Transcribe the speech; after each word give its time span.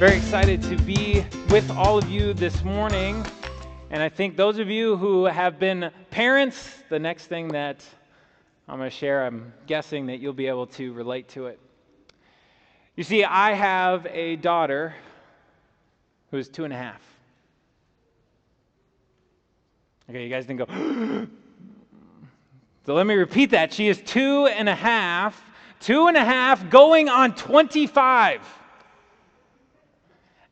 Very 0.00 0.16
excited 0.16 0.62
to 0.62 0.78
be 0.78 1.26
with 1.50 1.70
all 1.72 1.98
of 1.98 2.08
you 2.08 2.32
this 2.32 2.64
morning. 2.64 3.22
And 3.90 4.02
I 4.02 4.08
think 4.08 4.34
those 4.34 4.58
of 4.58 4.70
you 4.70 4.96
who 4.96 5.26
have 5.26 5.58
been 5.58 5.90
parents, 6.08 6.78
the 6.88 6.98
next 6.98 7.26
thing 7.26 7.48
that 7.48 7.84
I'm 8.66 8.78
going 8.78 8.88
to 8.88 8.96
share, 8.96 9.26
I'm 9.26 9.52
guessing 9.66 10.06
that 10.06 10.18
you'll 10.18 10.32
be 10.32 10.46
able 10.46 10.68
to 10.68 10.94
relate 10.94 11.28
to 11.28 11.48
it. 11.48 11.60
You 12.96 13.04
see, 13.04 13.24
I 13.24 13.52
have 13.52 14.06
a 14.06 14.36
daughter 14.36 14.94
who's 16.30 16.48
two 16.48 16.64
and 16.64 16.72
a 16.72 16.78
half. 16.78 17.02
Okay, 20.08 20.24
you 20.24 20.30
guys 20.30 20.46
didn't 20.46 20.66
go. 20.66 21.26
so 22.86 22.94
let 22.94 23.06
me 23.06 23.16
repeat 23.16 23.50
that. 23.50 23.70
She 23.70 23.88
is 23.88 24.00
two 24.06 24.46
and 24.46 24.66
a 24.66 24.74
half, 24.74 25.44
two 25.78 26.06
and 26.06 26.16
a 26.16 26.24
half, 26.24 26.70
going 26.70 27.10
on 27.10 27.34
25. 27.34 28.59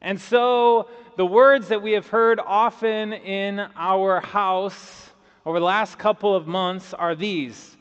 And 0.01 0.21
so, 0.21 0.89
the 1.17 1.27
words 1.27 1.69
that 1.69 1.83
we 1.83 1.93
have 1.93 2.07
heard 2.07 2.39
often 2.39 3.13
in 3.13 3.59
our 3.77 4.21
house 4.21 5.11
over 5.45 5.59
the 5.59 5.65
last 5.65 5.99
couple 5.99 6.35
of 6.35 6.47
months 6.47 6.95
are 6.95 7.15
these 7.15 7.77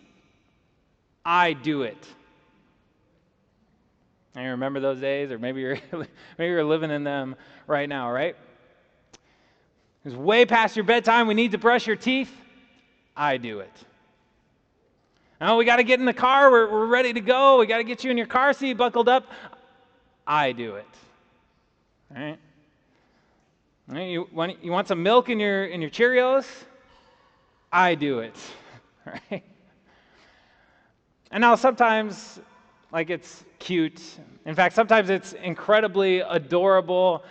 I 1.23 1.52
do 1.52 1.81
it. 1.81 2.07
And 4.34 4.45
you 4.45 4.52
remember 4.52 4.80
those 4.80 5.02
days, 5.02 5.30
or 5.30 5.38
maybe 5.38 5.59
you're, 5.59 5.77
maybe 5.91 6.07
you're 6.40 6.63
living 6.63 6.90
in 6.90 7.03
them 7.03 7.35
right 7.67 7.90
now, 7.90 8.12
right? 8.12 8.35
It's 10.05 10.15
way 10.15 10.45
past 10.45 10.77
your 10.77 10.85
bedtime. 10.85 11.27
We 11.27 11.34
need 11.34 11.52
to 11.52 11.57
brush 11.57 11.85
your 11.85 11.98
teeth. 11.98 12.34
I 13.15 13.35
do 13.35 13.59
it. 13.59 13.73
Now 15.41 15.57
we 15.57 15.65
got 15.65 15.76
to 15.76 15.84
get 15.84 15.99
in 15.99 16.05
the 16.05 16.13
car. 16.13 16.49
We're, 16.49 16.71
we're 16.71 16.85
ready 16.85 17.12
to 17.12 17.20
go. 17.20 17.60
We 17.60 17.65
got 17.65 17.77
to 17.77 17.84
get 17.84 18.05
you 18.05 18.12
in 18.12 18.18
your 18.18 18.27
car 18.27 18.54
seat 18.54 18.73
buckled 18.73 19.10
up. 19.10 19.26
I 20.26 20.54
do 20.54 20.76
it. 20.76 20.88
Right? 22.13 22.38
right? 23.88 24.10
You, 24.10 24.27
want, 24.32 24.63
you 24.63 24.72
want 24.72 24.88
some 24.88 25.04
milk 25.04 25.30
in 25.30 25.40
your, 25.40 25.66
in 25.66 25.82
your 25.82 25.90
Cheerios? 25.90 26.46
I 27.72 27.96
do 27.96 28.20
it. 28.20 28.36
Right? 29.32 29.41
And 31.32 31.40
now 31.40 31.55
sometimes, 31.55 32.41
like 32.91 33.10
it's 33.10 33.46
cute. 33.60 34.02
In 34.46 34.54
fact, 34.54 34.76
sometimes 34.76 35.10
it's 35.10 35.32
incredibly 35.32 36.20
adorable. 36.20 37.24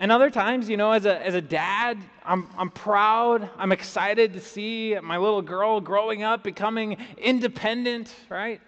And 0.00 0.10
other 0.10 0.30
times, 0.30 0.68
you 0.68 0.78
know, 0.78 0.92
as 0.92 1.04
a, 1.04 1.24
as 1.24 1.34
a 1.34 1.40
dad, 1.40 1.98
I'm, 2.24 2.48
I'm 2.56 2.70
proud. 2.70 3.50
I'm 3.58 3.70
excited 3.70 4.32
to 4.32 4.40
see 4.40 4.96
my 5.02 5.18
little 5.18 5.42
girl 5.42 5.80
growing 5.80 6.22
up, 6.22 6.42
becoming 6.42 6.96
independent, 7.18 8.14
right? 8.28 8.60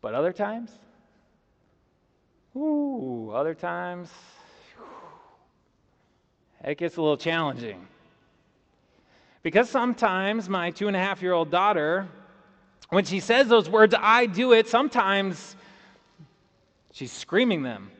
But 0.00 0.14
other 0.14 0.32
times, 0.32 0.70
Ooh, 2.56 3.32
other 3.34 3.54
times, 3.54 4.10
it 6.64 6.78
gets 6.78 6.96
a 6.96 7.02
little 7.02 7.18
challenging. 7.18 7.86
Because 9.42 9.68
sometimes 9.68 10.48
my 10.48 10.70
two 10.70 10.88
and 10.88 10.96
a 10.96 10.98
half 10.98 11.20
year 11.20 11.34
old 11.34 11.50
daughter, 11.50 12.08
when 12.88 13.04
she 13.04 13.20
says 13.20 13.48
those 13.48 13.68
words, 13.68 13.94
I 13.98 14.24
do 14.24 14.54
it, 14.54 14.68
sometimes 14.68 15.54
she's 16.92 17.12
screaming 17.12 17.62
them. 17.62 17.90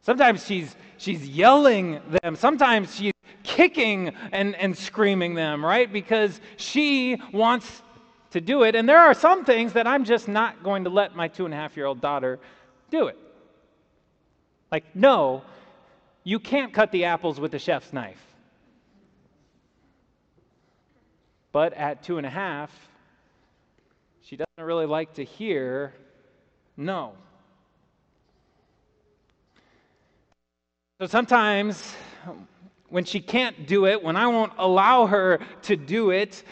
Sometimes 0.00 0.46
she's, 0.46 0.74
she's 0.96 1.28
yelling 1.28 2.00
them. 2.22 2.34
Sometimes 2.34 2.94
she's 2.94 3.12
kicking 3.42 4.14
and, 4.32 4.56
and 4.56 4.76
screaming 4.76 5.34
them, 5.34 5.62
right? 5.62 5.92
Because 5.92 6.40
she 6.56 7.20
wants 7.30 7.82
to 8.30 8.40
do 8.40 8.62
it. 8.62 8.74
And 8.74 8.88
there 8.88 9.00
are 9.00 9.12
some 9.12 9.44
things 9.44 9.74
that 9.74 9.86
I'm 9.86 10.04
just 10.04 10.28
not 10.28 10.62
going 10.62 10.84
to 10.84 10.90
let 10.90 11.14
my 11.14 11.28
two 11.28 11.44
and 11.44 11.52
a 11.52 11.58
half 11.58 11.76
year 11.76 11.84
old 11.84 12.00
daughter 12.00 12.38
do 12.90 13.06
it. 13.06 13.18
Like, 14.70 14.84
no, 14.94 15.42
you 16.24 16.38
can't 16.38 16.72
cut 16.72 16.92
the 16.92 17.04
apples 17.04 17.40
with 17.40 17.52
the 17.52 17.58
chef's 17.58 17.92
knife. 17.92 18.20
But 21.52 21.72
at 21.74 22.02
two 22.02 22.18
and 22.18 22.26
a 22.26 22.30
half, 22.30 22.70
she 24.22 24.36
doesn't 24.36 24.64
really 24.64 24.86
like 24.86 25.14
to 25.14 25.24
hear 25.24 25.92
no. 26.76 27.12
So 31.00 31.06
sometimes 31.06 31.94
when 32.90 33.04
she 33.04 33.20
can't 33.20 33.66
do 33.66 33.86
it, 33.86 34.02
when 34.02 34.16
I 34.16 34.26
won't 34.26 34.52
allow 34.58 35.06
her 35.06 35.40
to 35.62 35.76
do 35.76 36.10
it, 36.10 36.44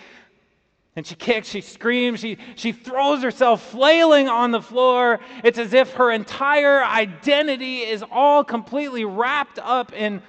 and 0.98 1.06
she 1.06 1.14
kicks, 1.14 1.48
she 1.48 1.60
screams, 1.60 2.19
she, 2.19 2.38
she 2.56 2.72
throws 2.72 3.22
herself 3.22 3.70
flailing 3.70 4.28
on 4.28 4.50
the 4.50 4.60
floor. 4.60 5.20
It's 5.44 5.56
as 5.56 5.72
if 5.72 5.92
her 5.92 6.10
entire 6.10 6.82
identity 6.82 7.82
is 7.82 8.03
all 8.10 8.42
completely 8.42 9.04
wrapped 9.04 9.60
up 9.60 9.92
in 9.92 10.20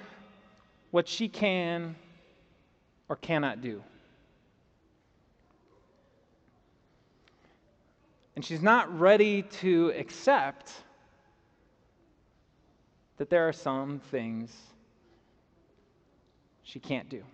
what 0.92 1.08
she 1.08 1.28
can 1.28 1.96
or 3.08 3.16
cannot 3.16 3.62
do. 3.62 3.82
And 8.36 8.44
she's 8.44 8.62
not 8.62 8.96
ready 8.96 9.42
to 9.42 9.92
accept 9.98 10.72
that 13.16 13.28
there 13.28 13.48
are 13.48 13.52
some 13.52 13.98
things 14.12 14.56
she 16.62 16.78
can't 16.78 17.08
do. 17.08 17.24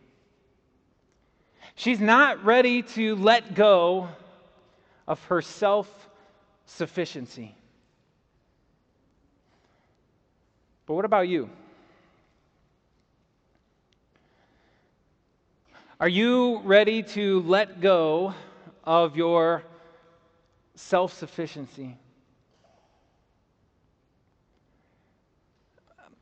She's 1.76 2.00
not 2.00 2.42
ready 2.42 2.82
to 2.82 3.16
let 3.16 3.54
go 3.54 4.08
of 5.06 5.22
her 5.26 5.42
self 5.42 6.08
sufficiency. 6.64 7.54
But 10.86 10.94
what 10.94 11.04
about 11.04 11.28
you? 11.28 11.50
Are 16.00 16.08
you 16.08 16.60
ready 16.60 17.02
to 17.02 17.40
let 17.42 17.80
go 17.80 18.34
of 18.84 19.16
your 19.16 19.62
self 20.76 21.12
sufficiency? 21.12 21.96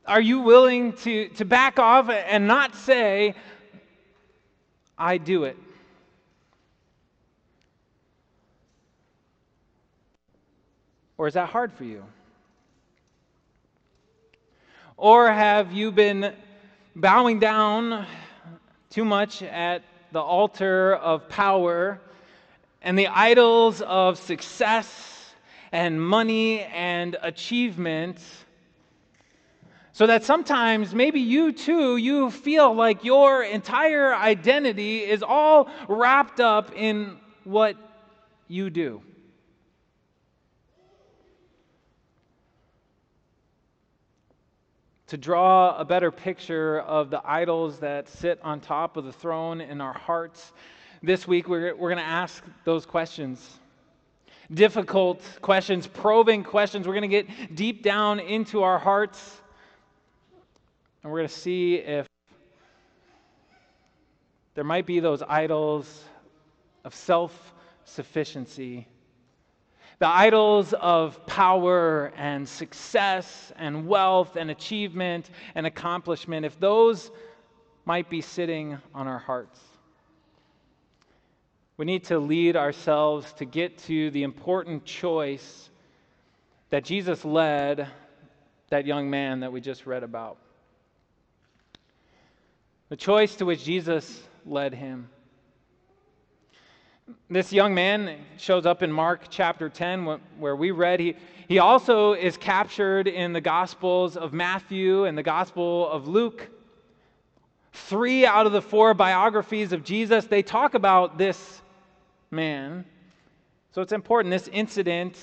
Are 0.05 0.21
you 0.21 0.41
willing 0.41 0.93
to, 0.93 1.29
to 1.29 1.45
back 1.45 1.79
off 1.79 2.09
and 2.09 2.45
not 2.45 2.75
say, 2.75 3.35
I 4.97 5.17
do 5.17 5.43
it. 5.43 5.57
Or 11.17 11.27
is 11.27 11.33
that 11.35 11.49
hard 11.49 11.71
for 11.73 11.83
you? 11.83 12.03
Or 14.97 15.29
have 15.31 15.73
you 15.73 15.91
been 15.91 16.33
bowing 16.95 17.39
down 17.39 18.05
too 18.89 19.05
much 19.05 19.43
at 19.43 19.83
the 20.11 20.21
altar 20.21 20.95
of 20.95 21.27
power 21.27 21.99
and 22.81 22.97
the 22.97 23.07
idols 23.07 23.81
of 23.81 24.17
success 24.17 25.33
and 25.71 26.01
money 26.01 26.61
and 26.61 27.17
achievement? 27.21 28.19
So 29.95 30.07
that 30.07 30.25
sometimes 30.25 30.93
maybe 30.93 31.21
you 31.21 31.53
too, 31.53 31.95
you 31.95 32.29
feel 32.29 32.73
like 32.73 33.05
your 33.05 33.45
entire 33.45 34.13
identity 34.13 35.05
is 35.05 35.23
all 35.23 35.69
wrapped 35.87 36.41
up 36.41 36.73
in 36.75 37.15
what 37.45 37.77
you 38.49 38.69
do. 38.69 39.01
To 45.07 45.17
draw 45.17 45.77
a 45.77 45.85
better 45.85 46.11
picture 46.11 46.81
of 46.81 47.09
the 47.09 47.21
idols 47.23 47.79
that 47.79 48.09
sit 48.09 48.37
on 48.43 48.59
top 48.59 48.97
of 48.97 49.05
the 49.05 49.13
throne 49.13 49.61
in 49.61 49.79
our 49.79 49.93
hearts, 49.93 50.51
this 51.03 51.25
week 51.25 51.47
we're, 51.47 51.73
we're 51.73 51.89
going 51.89 52.03
to 52.03 52.03
ask 52.03 52.43
those 52.65 52.85
questions 52.85 53.59
difficult 54.53 55.23
questions, 55.41 55.87
probing 55.87 56.43
questions. 56.43 56.85
We're 56.85 56.99
going 56.99 57.09
to 57.09 57.23
get 57.23 57.55
deep 57.55 57.81
down 57.81 58.19
into 58.19 58.61
our 58.61 58.77
hearts. 58.77 59.41
And 61.05 61.11
we're 61.11 61.19
going 61.19 61.29
to 61.29 61.35
see 61.35 61.75
if 61.75 62.07
there 64.55 64.63
might 64.63 64.87
be 64.87 64.99
those 64.99 65.21
idols 65.21 66.03
of 66.83 66.95
self 66.95 67.53
sufficiency, 67.83 68.87
the 69.99 70.07
idols 70.07 70.73
of 70.73 71.23
power 71.27 72.11
and 72.17 72.49
success 72.49 73.53
and 73.55 73.85
wealth 73.85 74.35
and 74.35 74.49
achievement 74.49 75.29
and 75.53 75.67
accomplishment, 75.67 76.43
if 76.43 76.59
those 76.59 77.11
might 77.85 78.09
be 78.09 78.21
sitting 78.21 78.79
on 78.95 79.07
our 79.07 79.19
hearts. 79.19 79.59
We 81.77 81.85
need 81.85 82.05
to 82.05 82.17
lead 82.17 82.55
ourselves 82.55 83.31
to 83.33 83.45
get 83.45 83.77
to 83.83 84.09
the 84.09 84.23
important 84.23 84.85
choice 84.85 85.69
that 86.71 86.83
Jesus 86.83 87.23
led 87.23 87.89
that 88.69 88.87
young 88.87 89.11
man 89.11 89.41
that 89.41 89.51
we 89.51 89.61
just 89.61 89.85
read 89.85 90.01
about 90.01 90.39
the 92.89 92.95
choice 92.95 93.35
to 93.35 93.45
which 93.45 93.63
Jesus 93.63 94.21
led 94.45 94.73
him. 94.73 95.09
This 97.29 97.51
young 97.51 97.73
man 97.73 98.17
shows 98.37 98.65
up 98.65 98.83
in 98.83 98.91
Mark 98.91 99.25
chapter 99.29 99.69
10, 99.69 100.19
where 100.37 100.55
we 100.55 100.71
read. 100.71 100.99
He, 100.99 101.15
he 101.47 101.59
also 101.59 102.13
is 102.13 102.37
captured 102.37 103.07
in 103.07 103.33
the 103.33 103.41
Gospels 103.41 104.17
of 104.17 104.33
Matthew 104.33 105.05
and 105.05 105.17
the 105.17 105.23
Gospel 105.23 105.87
of 105.89 106.07
Luke. 106.07 106.49
Three 107.73 108.25
out 108.25 108.45
of 108.45 108.53
the 108.53 108.61
four 108.61 108.93
biographies 108.93 109.71
of 109.71 109.83
Jesus, 109.83 110.25
they 110.25 110.41
talk 110.41 110.73
about 110.73 111.17
this 111.17 111.61
man. 112.31 112.85
So 113.71 113.81
it's 113.81 113.93
important. 113.93 114.31
This 114.31 114.47
incident 114.47 115.17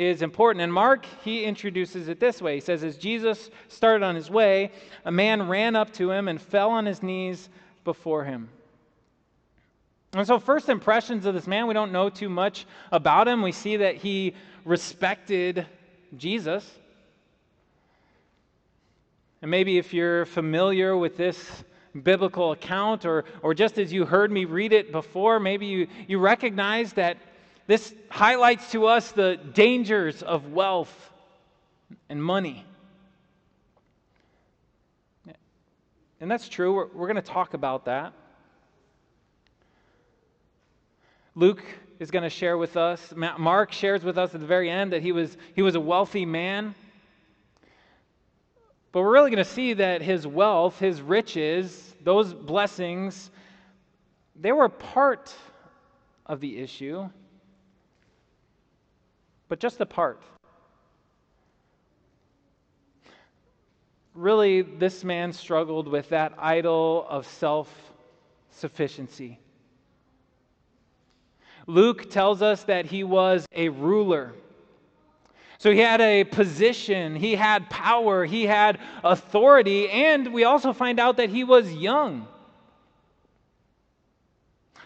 is 0.00 0.22
important. 0.22 0.62
And 0.62 0.72
Mark, 0.72 1.04
he 1.22 1.44
introduces 1.44 2.08
it 2.08 2.18
this 2.18 2.40
way. 2.40 2.54
He 2.54 2.60
says, 2.60 2.82
As 2.82 2.96
Jesus 2.96 3.50
started 3.68 4.02
on 4.02 4.14
his 4.14 4.30
way, 4.30 4.72
a 5.04 5.12
man 5.12 5.46
ran 5.46 5.76
up 5.76 5.92
to 5.94 6.10
him 6.10 6.26
and 6.28 6.40
fell 6.40 6.70
on 6.70 6.86
his 6.86 7.02
knees 7.02 7.50
before 7.84 8.24
him. 8.24 8.48
And 10.14 10.26
so, 10.26 10.38
first 10.38 10.70
impressions 10.70 11.26
of 11.26 11.34
this 11.34 11.46
man, 11.46 11.66
we 11.66 11.74
don't 11.74 11.92
know 11.92 12.08
too 12.08 12.30
much 12.30 12.66
about 12.90 13.28
him. 13.28 13.42
We 13.42 13.52
see 13.52 13.76
that 13.76 13.96
he 13.96 14.34
respected 14.64 15.66
Jesus. 16.16 16.68
And 19.42 19.50
maybe 19.50 19.76
if 19.76 19.92
you're 19.92 20.24
familiar 20.24 20.96
with 20.96 21.16
this 21.16 21.62
biblical 22.02 22.52
account, 22.52 23.04
or, 23.04 23.24
or 23.42 23.52
just 23.52 23.78
as 23.78 23.92
you 23.92 24.06
heard 24.06 24.32
me 24.32 24.46
read 24.46 24.72
it 24.72 24.92
before, 24.92 25.38
maybe 25.38 25.66
you, 25.66 25.86
you 26.08 26.18
recognize 26.18 26.94
that 26.94 27.18
this 27.70 27.94
highlights 28.08 28.72
to 28.72 28.88
us 28.88 29.12
the 29.12 29.38
dangers 29.54 30.24
of 30.24 30.52
wealth 30.52 30.92
and 32.08 32.20
money. 32.20 32.66
And 36.20 36.28
that's 36.28 36.48
true. 36.48 36.74
We're, 36.74 36.86
we're 36.88 37.06
going 37.06 37.14
to 37.14 37.22
talk 37.22 37.54
about 37.54 37.84
that. 37.84 38.12
Luke 41.36 41.62
is 42.00 42.10
going 42.10 42.24
to 42.24 42.28
share 42.28 42.58
with 42.58 42.76
us, 42.76 43.14
Mark 43.14 43.70
shares 43.70 44.02
with 44.02 44.18
us 44.18 44.34
at 44.34 44.40
the 44.40 44.46
very 44.48 44.68
end 44.68 44.92
that 44.92 45.02
he 45.02 45.12
was, 45.12 45.36
he 45.54 45.62
was 45.62 45.76
a 45.76 45.80
wealthy 45.80 46.26
man. 46.26 46.74
But 48.90 49.02
we're 49.02 49.12
really 49.12 49.30
going 49.30 49.44
to 49.44 49.48
see 49.48 49.74
that 49.74 50.02
his 50.02 50.26
wealth, 50.26 50.76
his 50.80 51.00
riches, 51.00 51.94
those 52.02 52.34
blessings, 52.34 53.30
they 54.34 54.50
were 54.50 54.68
part 54.68 55.32
of 56.26 56.40
the 56.40 56.58
issue, 56.58 57.08
but 59.50 59.58
just 59.58 59.80
a 59.80 59.86
part. 59.86 60.22
Really, 64.14 64.62
this 64.62 65.02
man 65.04 65.32
struggled 65.32 65.88
with 65.88 66.08
that 66.10 66.32
idol 66.38 67.04
of 67.08 67.26
self 67.26 67.68
sufficiency. 68.50 69.40
Luke 71.66 72.10
tells 72.10 72.42
us 72.42 72.62
that 72.64 72.86
he 72.86 73.04
was 73.04 73.44
a 73.52 73.68
ruler. 73.68 74.32
So 75.58 75.72
he 75.72 75.80
had 75.80 76.00
a 76.00 76.24
position, 76.24 77.16
he 77.16 77.34
had 77.34 77.68
power, 77.68 78.24
he 78.24 78.46
had 78.46 78.78
authority, 79.04 79.90
and 79.90 80.32
we 80.32 80.44
also 80.44 80.72
find 80.72 80.98
out 80.98 81.18
that 81.18 81.28
he 81.28 81.44
was 81.44 81.70
young. 81.72 82.26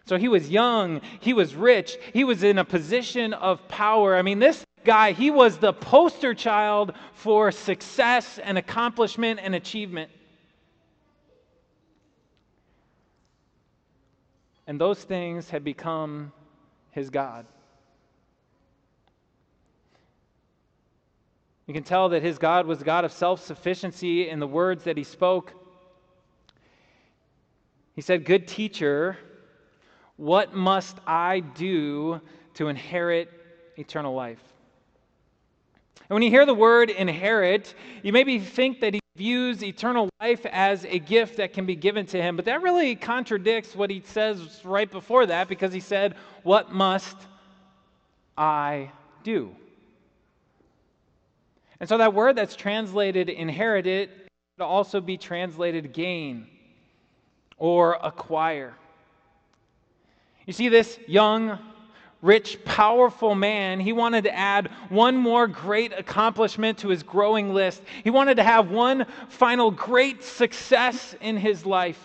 So 0.07 0.19
he 0.19 0.29
was 0.29 0.51
young, 0.51 1.01
he 1.21 1.33
was 1.33 1.55
rich, 1.55 1.97
he 2.13 2.25
was 2.25 2.43
in 2.43 2.59
a 2.59 2.65
position 2.65 3.33
of 3.33 3.67
power. 3.69 4.17
I 4.17 4.23
mean, 4.23 4.39
this 4.39 4.65
guy, 4.85 5.13
he 5.13 5.31
was 5.31 5.57
the 5.57 5.73
poster 5.73 6.35
child 6.35 6.93
for 7.15 7.51
success 7.51 8.39
and 8.39 8.59
accomplishment 8.59 9.41
and 9.43 9.55
achievement. 9.55 10.11
And 14.67 14.81
those 14.81 15.03
things 15.03 15.51
had 15.51 15.65
become 15.65 16.33
his 16.91 17.11
God. 17.11 17.47
You 21.67 21.73
can 21.73 21.83
tell 21.83 22.11
that 22.11 22.23
his 22.23 22.39
God 22.39 22.67
was 22.67 22.83
a 22.83 22.85
God 22.85 23.05
of 23.05 23.13
self 23.13 23.43
sufficiency 23.43 24.29
in 24.29 24.39
the 24.39 24.47
words 24.47 24.85
that 24.85 24.99
he 24.99 25.05
spoke. 25.05 25.53
He 27.95 28.03
said, 28.03 28.25
Good 28.25 28.47
teacher, 28.47 29.17
what 30.17 30.55
must 30.55 30.97
I 31.07 31.41
do 31.41 32.21
to 32.55 32.69
inherit 32.69 33.31
eternal 33.77 34.15
life? 34.15 34.43
And 36.09 36.15
when 36.15 36.23
you 36.23 36.31
hear 36.31 36.47
the 36.47 36.55
word 36.55 36.91
inherit, 36.91 37.75
you 38.03 38.13
maybe 38.13 38.39
think 38.39 38.81
that 38.81 38.95
he 38.95 39.01
views 39.17 39.63
eternal 39.63 40.09
life 40.21 40.45
as 40.47 40.85
a 40.85 40.99
gift 40.99 41.37
that 41.37 41.53
can 41.53 41.67
be 41.67 41.77
given 41.77 42.05
to 42.07 42.21
him, 42.21 42.37
but 42.37 42.45
that 42.45 42.63
really 42.63 42.95
contradicts 42.95 43.75
what 43.75 43.89
he 43.91 44.03
says 44.05 44.61
right 44.65 44.91
before 44.91 45.27
that 45.27 45.49
because 45.49 45.73
he 45.73 45.81
said, 45.81 46.15
What 46.43 46.73
must 46.73 47.17
I 48.37 48.91
do? 49.23 49.55
And 51.81 51.89
so 51.89 51.99
that 51.99 52.15
word 52.15 52.37
that's 52.37 52.57
translated 52.57 53.29
inherited 53.29 54.11
could 54.57 54.65
also 54.65 55.01
be 55.01 55.17
translated 55.17 55.93
gain 55.93 56.47
or 57.57 57.99
acquire. 58.03 58.75
You 60.47 60.53
see, 60.53 60.69
this 60.69 60.99
young 61.07 61.59
rich, 62.21 62.65
powerful 62.65 63.35
man, 63.35 63.81
he 63.81 63.93
wanted 63.93 64.25
to 64.25 64.35
add 64.35 64.71
one 64.89 65.17
more 65.17 65.47
great 65.47 65.93
accomplishment 65.93 66.79
to 66.79 66.89
his 66.89 67.03
growing 67.03 67.53
list. 67.53 67.83
He 68.03 68.11
wanted 68.11 68.37
to 68.37 68.43
have 68.43 68.71
one 68.71 69.07
final 69.29 69.71
great 69.71 70.25
success 70.25 71.15
in 71.21 71.37
his 71.37 71.67
life. 71.67 72.03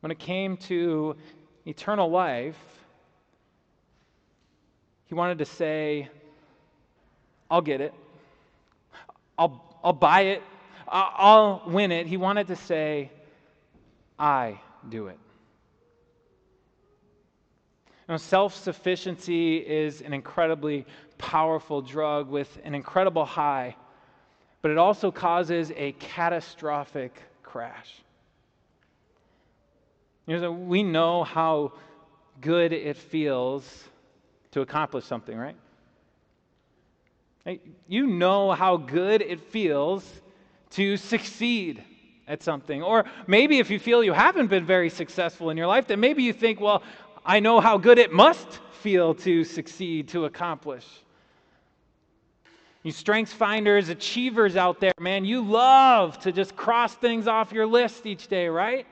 When 0.00 0.10
it 0.10 0.18
came 0.18 0.56
to 0.58 1.16
eternal 1.66 2.10
life, 2.10 2.58
he 5.06 5.14
wanted 5.14 5.38
to 5.38 5.46
say, 5.46 6.08
I'll 7.50 7.62
get 7.62 7.80
it. 7.80 7.94
I'll, 9.38 9.78
I'll 9.82 9.92
buy 9.94 10.20
it. 10.20 10.42
I'll 10.86 11.62
win 11.66 11.92
it. 11.92 12.06
He 12.06 12.16
wanted 12.16 12.46
to 12.48 12.56
say, 12.56 13.10
I 14.18 14.60
do 14.88 15.06
it. 15.08 15.18
You 18.08 18.14
know, 18.14 18.18
Self 18.18 18.54
sufficiency 18.54 19.58
is 19.58 20.00
an 20.00 20.14
incredibly 20.14 20.86
powerful 21.18 21.82
drug 21.82 22.30
with 22.30 22.58
an 22.64 22.74
incredible 22.74 23.26
high, 23.26 23.76
but 24.62 24.70
it 24.70 24.78
also 24.78 25.10
causes 25.10 25.72
a 25.76 25.92
catastrophic 25.92 27.14
crash. 27.42 27.96
You 30.26 30.40
know, 30.40 30.52
we 30.52 30.82
know 30.82 31.22
how 31.22 31.72
good 32.40 32.72
it 32.72 32.96
feels 32.96 33.84
to 34.52 34.62
accomplish 34.62 35.04
something, 35.04 35.36
right? 35.36 35.56
You 37.86 38.06
know 38.06 38.52
how 38.52 38.78
good 38.78 39.20
it 39.20 39.40
feels 39.40 40.04
to 40.70 40.96
succeed 40.96 41.82
at 42.26 42.42
something. 42.42 42.82
Or 42.82 43.06
maybe 43.26 43.58
if 43.58 43.70
you 43.70 43.78
feel 43.78 44.04
you 44.04 44.12
haven't 44.12 44.48
been 44.48 44.66
very 44.66 44.90
successful 44.90 45.50
in 45.50 45.56
your 45.56 45.66
life, 45.66 45.86
then 45.86 45.98
maybe 45.98 46.22
you 46.22 46.34
think, 46.34 46.60
well, 46.60 46.82
I 47.28 47.40
know 47.40 47.60
how 47.60 47.76
good 47.76 47.98
it 47.98 48.10
must 48.10 48.48
feel 48.80 49.14
to 49.16 49.44
succeed, 49.44 50.08
to 50.08 50.24
accomplish. 50.24 50.86
You 52.82 52.90
strengths 52.90 53.34
finders, 53.34 53.90
achievers 53.90 54.56
out 54.56 54.80
there, 54.80 54.94
man, 54.98 55.26
you 55.26 55.44
love 55.44 56.18
to 56.20 56.32
just 56.32 56.56
cross 56.56 56.94
things 56.94 57.28
off 57.28 57.52
your 57.52 57.66
list 57.66 58.06
each 58.06 58.28
day, 58.28 58.48
right? 58.48 58.86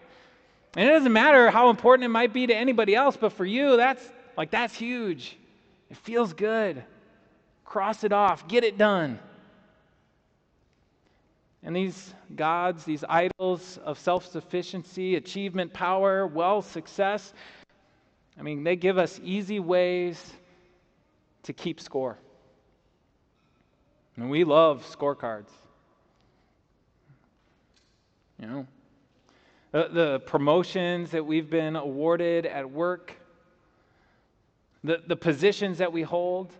And 0.76 0.86
it 0.86 0.92
doesn't 0.92 1.14
matter 1.14 1.50
how 1.50 1.70
important 1.70 2.04
it 2.04 2.08
might 2.08 2.34
be 2.34 2.46
to 2.46 2.54
anybody 2.54 2.94
else, 2.94 3.16
but 3.16 3.32
for 3.32 3.46
you, 3.46 3.78
that's 3.78 4.06
like 4.36 4.50
that's 4.50 4.74
huge. 4.74 5.38
It 5.88 5.96
feels 5.96 6.34
good. 6.34 6.84
Cross 7.64 8.04
it 8.04 8.12
off, 8.12 8.46
get 8.48 8.64
it 8.64 8.76
done. 8.76 9.18
And 11.62 11.74
these 11.74 12.12
gods, 12.36 12.84
these 12.84 13.02
idols 13.08 13.78
of 13.82 13.98
self 13.98 14.30
sufficiency, 14.30 15.16
achievement, 15.16 15.72
power, 15.72 16.26
wealth, 16.26 16.70
success, 16.70 17.32
I 18.38 18.42
mean, 18.42 18.64
they 18.64 18.76
give 18.76 18.98
us 18.98 19.18
easy 19.22 19.60
ways 19.60 20.32
to 21.44 21.52
keep 21.52 21.80
score. 21.80 22.18
And 24.16 24.30
we 24.30 24.44
love 24.44 24.86
scorecards. 24.86 25.50
You 28.40 28.46
know, 28.46 28.66
the, 29.72 29.88
the, 29.90 30.20
promotions 30.20 31.10
that 31.12 31.24
we've 31.24 31.48
been 31.48 31.76
awarded 31.76 32.44
at 32.44 32.70
work, 32.70 33.14
the, 34.84 35.02
the 35.06 35.16
positions 35.16 35.78
that 35.78 35.90
we 35.90 36.02
hold, 36.02 36.52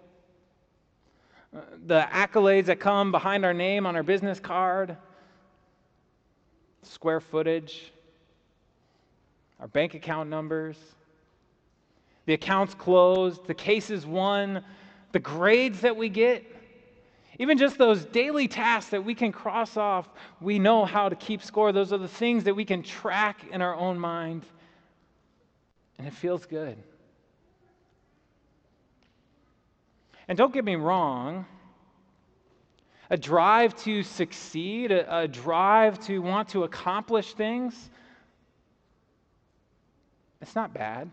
the 1.86 2.06
accolades 2.10 2.66
that 2.66 2.80
come 2.80 3.10
behind 3.10 3.44
our 3.44 3.52
name 3.52 3.86
on 3.86 3.94
our 3.94 4.02
business 4.02 4.40
card, 4.40 4.96
square 6.82 7.20
footage, 7.20 7.92
our 9.60 9.68
bank 9.68 9.94
account 9.94 10.30
numbers 10.30 10.78
the 12.26 12.34
accounts 12.34 12.74
closed, 12.74 13.46
the 13.46 13.54
cases 13.54 14.04
won, 14.04 14.62
the 15.12 15.18
grades 15.18 15.80
that 15.80 15.96
we 15.96 16.08
get, 16.08 16.44
even 17.38 17.58
just 17.58 17.78
those 17.78 18.04
daily 18.04 18.48
tasks 18.48 18.90
that 18.90 19.04
we 19.04 19.14
can 19.14 19.30
cross 19.30 19.76
off, 19.76 20.08
we 20.40 20.58
know 20.58 20.84
how 20.84 21.08
to 21.08 21.16
keep 21.16 21.42
score. 21.42 21.72
Those 21.72 21.92
are 21.92 21.98
the 21.98 22.08
things 22.08 22.44
that 22.44 22.54
we 22.54 22.64
can 22.64 22.82
track 22.82 23.44
in 23.50 23.60
our 23.62 23.74
own 23.74 23.98
mind. 23.98 24.44
And 25.98 26.06
it 26.06 26.12
feels 26.12 26.46
good. 26.46 26.76
And 30.28 30.36
don't 30.36 30.52
get 30.52 30.64
me 30.64 30.76
wrong, 30.76 31.46
a 33.10 33.16
drive 33.16 33.76
to 33.84 34.02
succeed, 34.02 34.90
a, 34.90 35.20
a, 35.20 35.28
drive 35.28 36.00
to 36.06 36.18
want 36.20 36.48
to 36.48 36.64
accomplish 36.64 37.34
things, 37.34 37.90
it's 40.40 40.56
not 40.56 40.74
bad. 40.74 41.10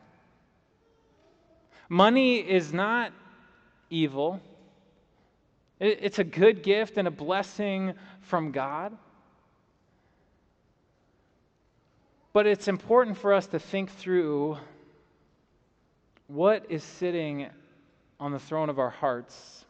Money 1.93 2.37
is 2.37 2.73
not 2.73 3.13
evil, 3.91 4.41
it's 5.79 6.17
a 6.17 6.23
good 6.23 6.63
gift 6.63 6.97
and 6.97 7.07
a 7.07 7.11
blessing 7.11 7.93
from 8.21 8.51
God. 8.51 8.97
But 12.33 12.47
it's 12.47 12.67
important 12.67 13.19
for 13.19 13.31
us 13.31 13.45
to 13.45 13.59
think 13.59 13.91
through 13.91 14.57
what 16.25 16.65
is 16.67 16.83
sitting 16.83 17.45
on 18.19 18.31
the 18.31 18.39
throne 18.39 18.71
of 18.71 18.79
our 18.79 18.89
hearts 18.89 19.63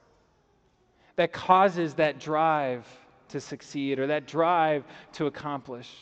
that 1.17 1.33
causes 1.33 1.95
that 1.95 2.21
drive 2.21 2.87
to 3.27 3.41
succeed 3.41 3.99
or 3.99 4.07
that 4.07 4.27
drive 4.27 4.85
to 5.11 5.25
accomplish? 5.25 5.93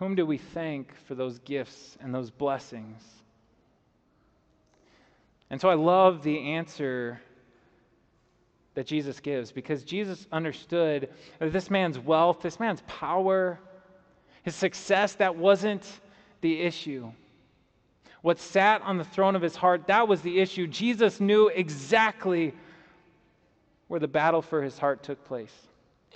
Whom 0.00 0.16
do 0.16 0.26
we 0.26 0.38
thank 0.38 0.92
for 1.06 1.14
those 1.14 1.38
gifts 1.40 1.96
and 2.00 2.12
those 2.12 2.30
blessings? 2.30 3.00
And 5.50 5.60
so 5.60 5.68
I 5.68 5.74
love 5.74 6.24
the 6.24 6.38
answer 6.54 7.20
that 8.74 8.86
Jesus 8.86 9.20
gives 9.20 9.52
because 9.52 9.84
Jesus 9.84 10.26
understood 10.32 11.10
that 11.38 11.52
this 11.52 11.70
man's 11.70 12.00
wealth, 12.00 12.40
this 12.40 12.58
man's 12.58 12.82
power, 12.88 13.60
his 14.42 14.56
success, 14.56 15.14
that 15.14 15.36
wasn't 15.36 15.86
the 16.40 16.60
issue 16.60 17.12
what 18.22 18.38
sat 18.38 18.82
on 18.82 18.98
the 18.98 19.04
throne 19.04 19.34
of 19.34 19.42
his 19.42 19.56
heart, 19.56 19.86
that 19.86 20.06
was 20.06 20.20
the 20.20 20.40
issue. 20.40 20.66
Jesus 20.66 21.20
knew 21.20 21.48
exactly 21.48 22.54
where 23.88 24.00
the 24.00 24.08
battle 24.08 24.42
for 24.42 24.62
his 24.62 24.78
heart 24.78 25.02
took 25.02 25.24
place. 25.24 25.54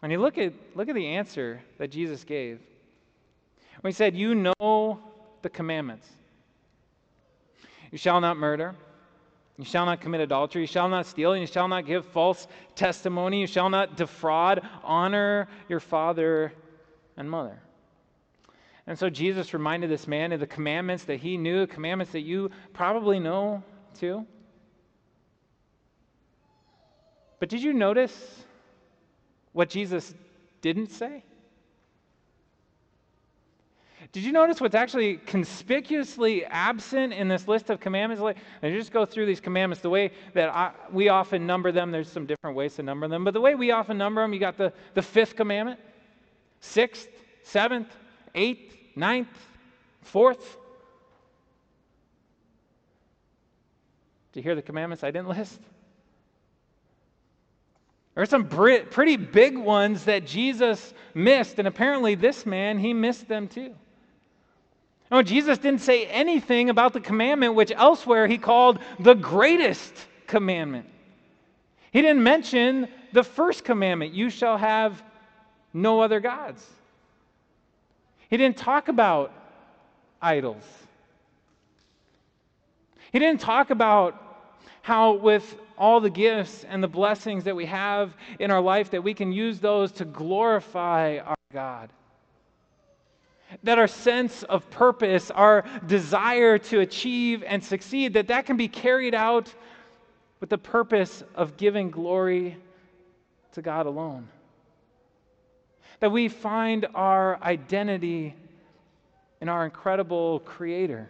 And 0.03 0.13
you 0.13 0.21
look 0.21 0.37
at, 0.37 0.53
look 0.75 0.89
at 0.89 0.95
the 0.95 1.07
answer 1.07 1.63
that 1.79 1.91
Jesus 1.91 2.25
gave. 2.25 2.61
He 3.89 3.93
said, 3.93 4.17
You 4.17 4.35
know 4.35 5.01
the 5.43 5.51
commandments. 5.51 6.09
You 7.91 7.99
shall 7.99 8.21
not 8.21 8.37
murder. 8.37 8.75
You 9.59 9.65
shall 9.65 9.87
not 9.87 10.01
commit 10.01 10.21
adultery. 10.21 10.63
You 10.63 10.67
shall 10.67 10.89
not 10.89 11.07
steal. 11.07 11.33
And 11.33 11.41
you 11.41 11.47
shall 11.47 11.69
not 11.69 11.87
give 11.87 12.05
false 12.07 12.49
testimony. 12.75 13.41
You 13.41 13.47
shall 13.47 13.71
not 13.71 13.97
defraud. 13.97 14.63
Honor 14.83 15.49
your 15.69 15.81
father 15.81 16.53
and 17.17 17.31
mother. 17.31 17.61
And 18.87 18.99
so 18.99 19.09
Jesus 19.09 19.55
reminded 19.55 19.91
this 19.91 20.09
man 20.09 20.33
of 20.33 20.41
the 20.41 20.47
commandments 20.47 21.05
that 21.05 21.21
he 21.21 21.37
knew, 21.37 21.67
commandments 21.67 22.13
that 22.13 22.21
you 22.21 22.51
probably 22.73 23.19
know 23.19 23.63
too. 23.99 24.27
But 27.39 27.49
did 27.49 27.63
you 27.63 27.73
notice 27.73 28.45
what 29.53 29.69
Jesus 29.71 30.15
didn't 30.61 30.91
say? 30.91 31.23
Did 34.15 34.23
you 34.23 34.31
notice 34.31 34.61
what's 34.61 34.77
actually 34.77 35.17
conspicuously 35.17 36.45
absent 36.45 37.13
in 37.13 37.27
this 37.27 37.49
list 37.49 37.69
of 37.69 37.81
commandments? 37.81 38.23
I 38.63 38.71
just 38.71 38.93
go 38.93 39.05
through 39.05 39.27
these 39.27 39.41
commandments 39.41 39.83
the 39.83 39.91
way 39.91 40.13
that 40.35 40.55
I, 40.55 40.71
we 40.93 41.09
often 41.09 41.49
number 41.49 41.73
them. 41.73 41.91
There's 41.91 42.13
some 42.13 42.25
different 42.25 42.55
ways 42.55 42.77
to 42.77 42.85
number 42.85 43.09
them, 43.09 43.25
but 43.25 43.35
the 43.35 43.41
way 43.41 43.57
we 43.57 43.73
often 43.73 43.99
number 43.99 44.23
them, 44.23 44.33
you 44.33 44.39
got 44.39 44.57
the, 44.57 44.73
the 44.95 45.03
fifth 45.03 45.35
commandment, 45.35 45.81
sixth, 46.61 47.09
seventh, 47.43 47.89
eighth, 48.37 48.77
ninth, 48.95 49.37
fourth. 50.03 50.59
Do 54.33 54.39
you 54.39 54.45
hear 54.45 54.55
the 54.55 54.63
commandments 54.63 55.03
I 55.03 55.11
didn't 55.11 55.29
list? 55.31 55.59
There 58.15 58.23
are 58.23 58.27
some 58.27 58.47
pretty 58.47 59.17
big 59.17 59.59
ones 59.59 60.05
that 60.05 60.25
Jesus 60.25 60.95
missed, 61.15 61.59
and 61.59 61.67
apparently 61.67 62.15
this 62.15 62.47
man, 62.47 62.79
he 62.79 62.95
missed 62.95 63.27
them 63.27 63.49
too. 63.49 63.75
No, 65.11 65.23
Jesus 65.23 65.59
didn't 65.59 65.81
say 65.81 66.07
anything 66.07 66.71
about 66.71 66.93
the 66.93 67.01
commandment 67.01 67.55
which 67.55 67.71
elsewhere 67.71 68.27
he 68.27 68.39
called 68.39 68.79
the 68.99 69.15
greatest 69.15 69.93
commandment. 70.27 70.89
He 71.93 72.03
didn't 72.03 72.23
mention 72.23 72.89
the 73.13 73.23
first 73.23 73.65
commandment 73.65 74.15
you 74.15 74.31
shall 74.31 74.59
have 74.59 75.03
no 75.73 76.01
other 76.01 76.21
gods. 76.21 76.67
He 78.29 78.37
didn't 78.37 78.57
talk 78.57 78.89
about 78.89 79.33
idols. 80.21 80.65
He 83.13 83.19
didn't 83.21 83.41
talk 83.41 83.71
about 83.71 84.21
how, 84.83 85.13
with 85.13 85.57
all 85.79 86.01
the 86.01 86.11
gifts 86.11 86.65
and 86.65 86.83
the 86.83 86.89
blessings 86.89 87.45
that 87.45 87.55
we 87.55 87.67
have 87.67 88.13
in 88.41 88.51
our 88.51 88.61
life, 88.61 88.91
that 88.91 89.05
we 89.05 89.15
can 89.15 89.33
use 89.33 89.61
those 89.61 89.93
to 89.93 90.05
glorify 90.05 91.19
our 91.19 91.37
God. 91.53 91.91
That 93.63 93.79
our 93.79 93.87
sense 93.87 94.43
of 94.43 94.69
purpose, 94.71 95.31
our 95.31 95.65
desire 95.87 96.59
to 96.59 96.81
achieve 96.81 97.43
and 97.47 97.63
succeed, 97.63 98.15
that 98.15 98.29
that 98.29 98.47
can 98.47 98.57
be 98.57 98.69
carried 98.69 99.15
out 99.15 99.53
with 100.41 100.51
the 100.51 100.59
purpose 100.59 101.23
of 101.35 101.57
giving 101.57 101.91
glory 101.91 102.57
to 103.53 103.63
God 103.63 103.87
alone 103.87 104.29
that 106.01 106.11
we 106.11 106.29
find 106.29 106.87
our 106.95 107.43
identity 107.43 108.35
in 109.41 109.49
our 109.49 109.65
incredible 109.65 110.41
Creator. 110.41 111.09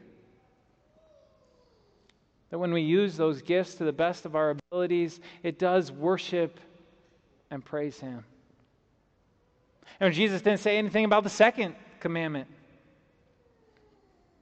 That 2.50 2.58
when 2.60 2.72
we 2.72 2.82
use 2.82 3.16
those 3.16 3.42
gifts 3.42 3.74
to 3.76 3.84
the 3.84 3.92
best 3.92 4.24
of 4.24 4.36
our 4.36 4.50
abilities, 4.50 5.20
it 5.42 5.58
does 5.58 5.90
worship 5.90 6.60
and 7.50 7.64
praise 7.64 7.98
Him. 7.98 8.24
And 9.98 10.14
Jesus 10.14 10.42
didn't 10.42 10.60
say 10.60 10.78
anything 10.78 11.04
about 11.04 11.24
the 11.24 11.30
second 11.30 11.74
commandment. 12.04 12.46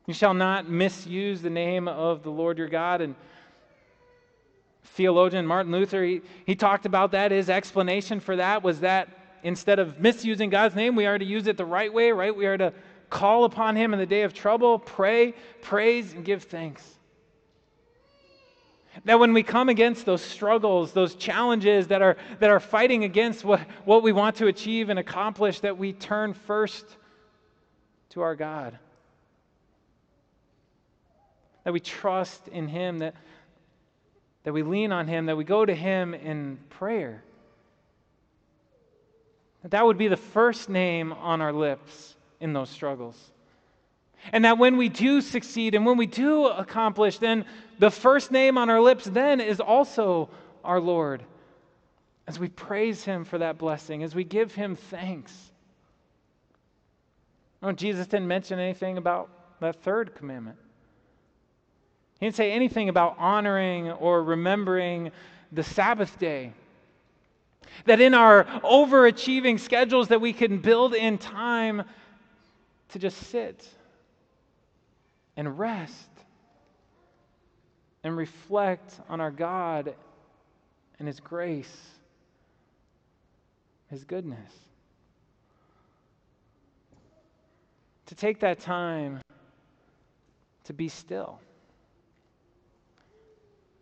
You 0.09 0.15
shall 0.15 0.35
not 0.35 0.69
misuse 0.69 1.43
the 1.43 1.49
name 1.49 1.87
of 1.87 2.25
the 2.25 2.31
Lord 2.31 2.59
your 2.59 2.67
God. 2.67 3.01
And 3.01 3.15
theologian 4.97 5.47
Martin 5.47 5.71
Luther, 5.71 6.03
he, 6.03 6.23
he 6.45 6.57
talked 6.57 6.87
about 6.87 7.13
that. 7.13 7.31
His 7.31 7.49
explanation 7.49 8.19
for 8.19 8.35
that 8.35 8.65
was 8.65 8.81
that 8.81 9.11
instead 9.45 9.79
of 9.79 10.01
misusing 10.01 10.51
God's 10.51 10.75
name, 10.75 10.97
we 10.97 11.07
are 11.07 11.17
to 11.17 11.25
use 11.25 11.47
it 11.47 11.57
the 11.57 11.65
right 11.65 11.95
way, 11.95 12.11
right? 12.11 12.35
We 12.35 12.47
are 12.47 12.59
to 12.59 12.73
call 13.11 13.45
upon 13.45 13.77
Him 13.77 13.93
in 13.93 14.01
the 14.01 14.07
day 14.07 14.23
of 14.23 14.35
trouble, 14.35 14.81
pray, 14.81 15.33
praise, 15.61 16.15
and 16.15 16.25
give 16.25 16.43
thanks. 16.43 16.83
That 19.05 19.21
when 19.21 19.33
we 19.33 19.45
come 19.45 19.69
against 19.69 20.05
those 20.05 20.21
struggles, 20.21 20.91
those 20.91 21.15
challenges 21.15 21.87
that 21.87 22.03
are, 22.03 22.17
that 22.41 22.51
are 22.51 22.59
fighting 22.59 23.05
against 23.05 23.45
what, 23.45 23.61
what 23.85 24.03
we 24.03 24.11
want 24.11 24.35
to 24.37 24.49
achieve 24.49 24.89
and 24.89 24.99
accomplish, 24.99 25.61
that 25.61 25.79
we 25.79 25.93
turn 25.93 26.35
first 26.35 26.97
to 28.13 28.23
our 28.23 28.35
God. 28.35 28.79
That 31.65 31.73
we 31.73 31.81
trust 31.81 32.49
in 32.49 32.69
Him, 32.69 32.99
that, 33.01 33.15
that 34.45 34.53
we 34.53 34.63
lean 34.63 34.93
on 34.93 35.07
Him, 35.07 35.27
that 35.27 35.37
we 35.37 35.45
go 35.45 35.65
to 35.65 35.75
Him 35.75 36.15
in 36.15 36.59
prayer. 36.71 37.23
That 39.63 39.73
that 39.73 39.85
would 39.85 39.99
be 39.99 40.09
the 40.09 40.17
first 40.17 40.69
name 40.69 41.13
on 41.13 41.41
our 41.41 41.53
lips 41.53 42.17
in 42.41 42.53
those 42.53 42.69
struggles. 42.69 43.17
And 44.33 44.45
that 44.45 44.59
when 44.59 44.77
we 44.77 44.89
do 44.89 45.21
succeed 45.21 45.75
and 45.75 45.87
when 45.87 45.97
we 45.97 46.07
do 46.07 46.47
accomplish, 46.47 47.19
then 47.19 47.45
the 47.79 47.91
first 47.91 48.31
name 48.31 48.59
on 48.59 48.71
our 48.71 48.81
lips 48.81 49.05
then 49.05 49.41
is 49.41 49.61
also 49.61 50.29
our 50.65 50.81
Lord. 50.81 51.23
As 52.27 52.39
we 52.39 52.49
praise 52.49 53.05
Him 53.05 53.25
for 53.25 53.39
that 53.39 53.59
blessing, 53.59 54.03
as 54.03 54.15
we 54.15 54.25
give 54.25 54.55
Him 54.55 54.77
thanks. 54.77 55.52
No, 57.63 57.71
Jesus 57.73 58.07
didn't 58.09 58.27
mention 58.27 58.59
anything 58.59 58.99
about 58.99 59.31
that 59.61 59.83
third 59.83 60.15
commandment. 60.17 60.59
He 62.19 62.27
didn't 62.27 62.37
say 62.37 62.53
anything 62.53 62.89
about 62.89 63.17
honoring 63.19 63.91
or 63.91 64.23
remembering 64.23 65.13
the 65.53 65.63
Sabbath 65.63 66.19
day. 66.19 66.53
That 67.87 68.01
in 68.01 68.15
our 68.15 68.45
overachieving 68.45 69.59
schedules 69.61 70.09
that 70.09 70.21
we 70.21 70.33
can 70.33 70.59
build 70.59 70.95
in 70.95 71.19
time 71.19 71.85
to 72.91 72.99
just 72.99 73.17
sit 73.29 73.67
and 75.37 75.59
rest 75.59 76.09
and 78.05 78.17
reflect 78.17 79.01
on 79.09 79.21
our 79.21 79.31
God 79.31 79.95
and 80.99 81.09
His 81.09 81.21
grace, 81.21 81.75
His 83.89 84.05
goodness. 84.05 84.53
To 88.13 88.17
take 88.17 88.41
that 88.41 88.61
time 88.61 89.23
to 90.65 90.75
be 90.75 90.89
still. 90.89 91.41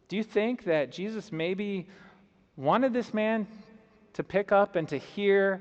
Do 0.06 0.16
you 0.16 0.22
think 0.22 0.62
that 0.66 0.92
Jesus 0.92 1.32
maybe 1.32 1.88
wanted 2.56 2.92
this 2.92 3.12
man 3.12 3.48
to 4.12 4.22
pick 4.22 4.52
up 4.52 4.76
and 4.76 4.88
to 4.90 4.98
hear 4.98 5.60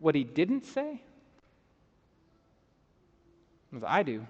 what 0.00 0.14
he 0.14 0.22
didn't 0.22 0.66
say? 0.66 1.00
As 3.74 3.82
I 3.86 4.02
do. 4.02 4.26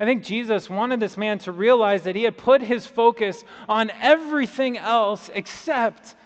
I 0.00 0.04
think 0.06 0.24
Jesus 0.24 0.68
wanted 0.68 0.98
this 0.98 1.16
man 1.16 1.38
to 1.38 1.52
realize 1.52 2.02
that 2.02 2.16
he 2.16 2.24
had 2.24 2.36
put 2.36 2.60
his 2.60 2.84
focus 2.84 3.44
on 3.68 3.92
everything 4.02 4.76
else 4.76 5.30
except 5.32 6.16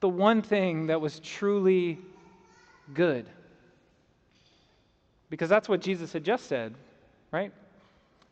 the 0.00 0.08
one 0.10 0.42
thing 0.42 0.88
that 0.88 1.00
was 1.00 1.18
truly 1.18 1.98
good. 2.94 3.26
Because 5.30 5.48
that's 5.48 5.68
what 5.68 5.80
Jesus 5.80 6.12
had 6.12 6.24
just 6.24 6.46
said, 6.46 6.74
right? 7.30 7.52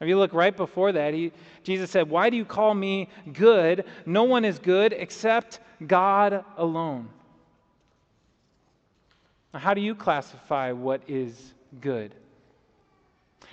If 0.01 0.09
you 0.09 0.19
look 0.19 0.33
right 0.33 0.57
before 0.57 0.93
that, 0.93 1.13
he, 1.15 1.33
Jesus 1.63 1.91
said, 1.91 2.09
Why 2.09 2.31
do 2.31 2.37
you 2.37 2.45
call 2.45 2.75
me 2.75 3.09
good? 3.33 3.85
No 4.07 4.25
one 4.25 4.45
is 4.45 4.59
good 4.59 4.93
except 4.93 5.61
God 5.87 6.45
alone. 6.57 7.09
Now, 9.53 9.61
how 9.61 9.75
do 9.75 9.81
you 9.81 9.95
classify 9.95 10.73
what 10.73 11.03
is 11.09 11.55
good? 11.81 12.15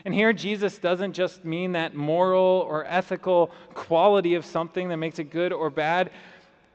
And 0.05 0.13
here, 0.13 0.31
Jesus 0.31 0.77
doesn't 0.77 1.13
just 1.13 1.43
mean 1.43 1.73
that 1.73 1.95
moral 1.95 2.65
or 2.69 2.85
ethical 2.85 3.51
quality 3.73 4.35
of 4.35 4.45
something 4.45 4.89
that 4.89 4.97
makes 4.97 5.19
it 5.19 5.31
good 5.31 5.51
or 5.51 5.69
bad. 5.69 6.11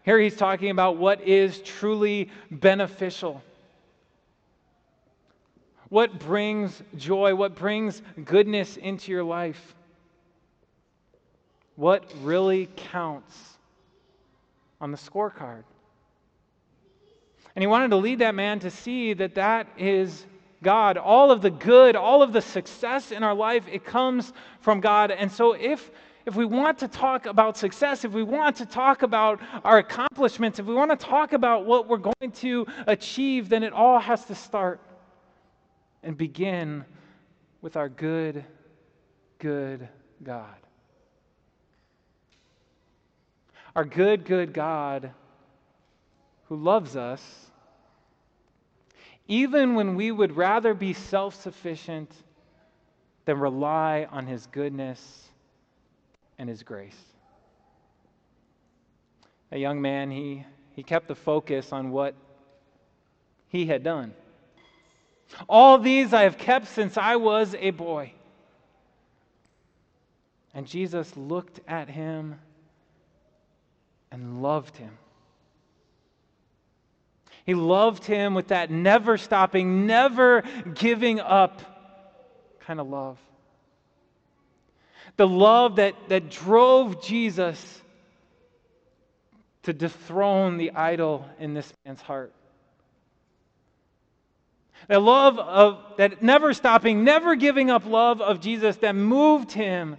Here, 0.05 0.19
he's 0.19 0.37
talking 0.37 0.71
about 0.71 0.97
what 0.97 1.23
is 1.23 1.62
truly 1.62 2.31
beneficial. 2.51 3.43
What 5.93 6.19
brings 6.19 6.83
joy? 6.97 7.35
What 7.35 7.55
brings 7.55 8.01
goodness 8.25 8.79
into 8.79 9.13
your 9.13 9.25
life? 9.25 9.75
What 11.77 12.11
really 12.23 12.71
counts 12.77 13.37
on 14.81 14.91
the 14.91 14.97
scorecard? 14.97 15.65
And 17.55 17.63
he 17.63 17.67
wanted 17.67 17.91
to 17.91 17.97
lead 17.97 18.21
that 18.21 18.35
man 18.35 18.59
to 18.61 18.71
see 18.71 19.13
that 19.13 19.35
that 19.35 19.67
is 19.77 20.25
God. 20.63 20.97
All 20.97 21.31
of 21.31 21.43
the 21.43 21.51
good, 21.51 21.95
all 21.95 22.23
of 22.23 22.33
the 22.33 22.41
success 22.41 23.13
in 23.13 23.23
our 23.23 23.35
life, 23.35 23.65
it 23.71 23.85
comes 23.85 24.33
from 24.63 24.81
God. 24.81 25.11
And 25.11 25.31
so 25.31 25.53
if 25.53 25.91
if 26.25 26.35
we 26.35 26.47
want 26.47 26.79
to 26.79 26.89
talk 26.89 27.27
about 27.27 27.59
success, 27.59 28.07
if 28.07 28.13
we 28.13 28.23
want 28.23 28.57
to 28.57 28.65
talk 28.65 29.03
about 29.03 29.41
our 29.63 29.77
accomplishments, 29.77 30.59
if 30.59 30.65
we 30.65 30.73
want 30.73 30.91
to 30.91 31.07
talk 31.07 31.35
about 31.35 31.67
what 31.67 31.87
we're 31.87 31.99
going 31.99 32.31
to 32.37 32.67
achieve, 32.87 33.51
then 33.51 33.63
it 33.63 33.75
all 33.75 33.99
has 33.99 34.25
to 34.25 34.35
start 34.35 34.81
and 36.03 36.17
begin 36.17 36.85
with 37.61 37.77
our 37.77 37.89
good, 37.89 38.45
good 39.39 39.89
God. 40.23 40.57
Our 43.75 43.85
good, 43.85 44.25
good 44.25 44.53
God 44.53 45.13
who 46.45 46.57
loves 46.57 46.97
us 46.97 47.23
even 49.29 49.75
when 49.75 49.95
we 49.95 50.11
would 50.11 50.37
rather 50.37 50.75
be 50.75 50.93
self 50.93 51.41
sufficient 51.41 52.13
than 53.25 53.39
rely 53.39 54.07
on 54.11 54.27
His 54.27 54.47
goodness 54.47 55.29
and 56.39 56.49
His 56.49 56.63
grace. 56.63 56.99
A 59.53 59.59
young 59.59 59.81
man, 59.81 60.11
he, 60.11 60.45
he 60.75 60.83
kept 60.83 61.09
the 61.09 61.15
focus 61.15 61.73
on 61.73 61.91
what 61.91 62.15
he 63.49 63.67
had 63.67 63.83
done. 63.83 64.15
All 65.49 65.79
these 65.79 66.12
I 66.12 66.23
have 66.23 66.39
kept 66.39 66.69
since 66.69 66.97
I 66.97 67.17
was 67.17 67.55
a 67.59 67.71
boy. 67.71 68.12
And 70.55 70.67
Jesus 70.67 71.17
looked 71.17 71.61
at 71.67 71.89
him 71.89 72.39
and 74.11 74.43
loved 74.43 74.77
him. 74.77 74.99
He 77.45 77.55
loved 77.55 78.05
him 78.05 78.35
with 78.35 78.49
that 78.49 78.71
never 78.71 79.16
stopping, 79.16 79.87
never 79.87 80.42
giving 80.75 81.18
up 81.18 81.62
kind 82.61 82.79
of 82.79 82.88
love. 82.88 83.18
The 85.16 85.27
love 85.27 85.77
that, 85.77 85.95
that 86.09 86.31
drove 86.31 87.03
Jesus 87.03 87.83
to 89.64 89.73
dethrone 89.73 90.57
the 90.57 90.73
idol 90.73 91.29
in 91.38 91.55
this 91.55 91.73
man's 91.85 92.01
heart. 92.01 92.33
The 94.88 94.99
love 94.99 95.38
of 95.38 95.79
that 95.97 96.23
never 96.23 96.53
stopping, 96.53 97.05
never 97.05 97.37
giving 97.37 97.71
up 97.71 97.87
love 97.87 98.21
of 98.21 98.40
Jesus 98.40 98.77
that 98.79 98.95
moved 98.95 99.53
him 99.53 99.97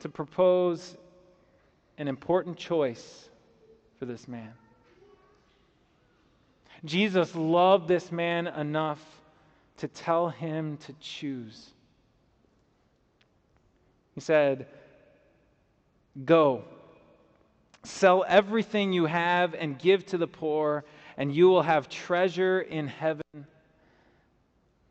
to 0.00 0.08
propose 0.08 0.96
an 1.98 2.08
important 2.08 2.56
choice 2.56 3.28
for 3.98 4.06
this 4.06 4.26
man. 4.26 4.52
Jesus 6.84 7.34
loved 7.34 7.88
this 7.88 8.10
man 8.10 8.46
enough 8.46 9.00
to 9.78 9.88
tell 9.88 10.28
him 10.30 10.78
to 10.78 10.94
choose. 11.00 11.70
He 14.14 14.20
said, 14.20 14.66
Go, 16.24 16.64
sell 17.84 18.24
everything 18.26 18.92
you 18.92 19.06
have 19.06 19.54
and 19.54 19.78
give 19.78 20.04
to 20.06 20.18
the 20.18 20.26
poor, 20.26 20.84
and 21.20 21.36
you 21.36 21.50
will 21.50 21.60
have 21.60 21.90
treasure 21.90 22.62
in 22.62 22.88
heaven. 22.88 23.46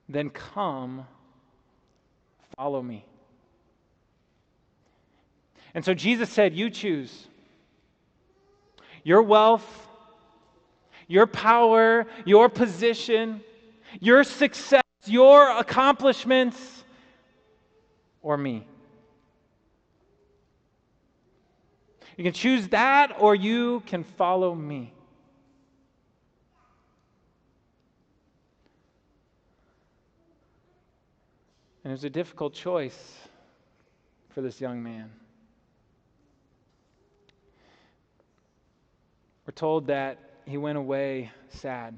Then 0.07 0.29
come, 0.29 1.07
follow 2.55 2.83
me. 2.83 3.03
And 5.73 5.83
so 5.83 5.95
Jesus 5.95 6.29
said, 6.29 6.53
You 6.53 6.69
choose 6.69 7.27
your 9.03 9.23
wealth, 9.23 9.87
your 11.07 11.25
power, 11.25 12.05
your 12.25 12.47
position, 12.47 13.41
your 13.99 14.23
success, 14.23 14.83
your 15.05 15.49
accomplishments, 15.57 16.83
or 18.21 18.37
me. 18.37 18.67
You 22.17 22.23
can 22.23 22.33
choose 22.33 22.67
that 22.67 23.15
or 23.17 23.33
you 23.33 23.81
can 23.87 24.03
follow 24.03 24.53
me. 24.53 24.93
And 31.89 31.93
it 31.93 31.97
was 32.01 32.03
a 32.03 32.09
difficult 32.11 32.53
choice 32.53 33.17
for 34.35 34.41
this 34.41 34.61
young 34.61 34.83
man. 34.83 35.09
We're 39.47 39.53
told 39.53 39.87
that 39.87 40.19
he 40.45 40.57
went 40.57 40.77
away 40.77 41.31
sad 41.49 41.97